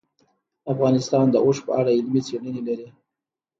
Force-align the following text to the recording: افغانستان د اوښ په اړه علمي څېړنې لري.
افغانستان 0.73 1.25
د 1.31 1.35
اوښ 1.45 1.57
په 1.67 1.71
اړه 1.79 1.91
علمي 1.97 2.21
څېړنې 2.27 2.61
لري. 2.67 2.87